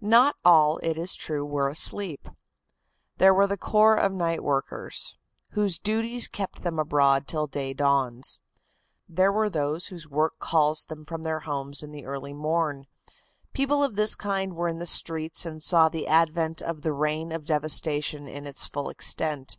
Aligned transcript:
Not 0.00 0.36
all, 0.46 0.78
it 0.78 0.96
is 0.96 1.14
true, 1.14 1.44
were 1.44 1.68
asleep. 1.68 2.30
There 3.18 3.34
was 3.34 3.50
the 3.50 3.58
corps 3.58 3.98
of 3.98 4.12
night 4.12 4.42
workers, 4.42 5.18
whose 5.50 5.78
duties 5.78 6.26
keep 6.26 6.62
them 6.62 6.78
abroad 6.78 7.28
till 7.28 7.46
day 7.46 7.74
dawns. 7.74 8.40
There 9.06 9.30
were 9.30 9.50
those 9.50 9.88
whose 9.88 10.08
work 10.08 10.38
calls 10.38 10.86
them 10.86 11.04
from 11.04 11.22
their 11.22 11.40
homes 11.40 11.82
in 11.82 11.92
the 11.92 12.06
early 12.06 12.32
morn. 12.32 12.86
People 13.52 13.84
of 13.84 13.94
this 13.94 14.14
kind 14.14 14.54
were 14.56 14.68
in 14.68 14.78
the 14.78 14.86
streets 14.86 15.44
and 15.44 15.62
saw 15.62 15.90
the 15.90 16.06
advent 16.08 16.62
of 16.62 16.80
the 16.80 16.94
reign 16.94 17.30
of 17.30 17.44
devastation 17.44 18.26
in 18.26 18.46
its 18.46 18.66
full 18.66 18.88
extent. 18.88 19.58